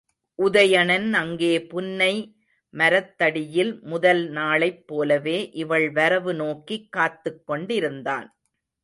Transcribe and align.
உதயணன் 0.39 1.13
அங்கே 1.13 1.65
புன்னை 1.65 2.13
மரத்தடியில் 2.73 3.79
முதல் 3.81 4.29
நாளைப் 4.29 4.87
போலவே 4.87 5.49
இவள் 5.53 5.91
வரவு 5.91 6.33
நோக்கிக் 6.33 6.91
காத்துக் 6.91 7.45
கொண்டிருந்தான். 7.45 8.27